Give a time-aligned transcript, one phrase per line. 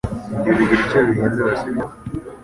[0.35, 1.85] Ibyo bigira icyo bihindura sibyo